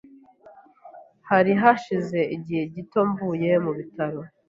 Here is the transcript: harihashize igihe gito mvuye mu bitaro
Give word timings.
harihashize 1.29 2.19
igihe 2.35 2.63
gito 2.73 2.99
mvuye 3.09 3.51
mu 3.63 3.71
bitaro 3.77 4.19